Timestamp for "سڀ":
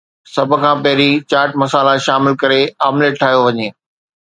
0.33-0.49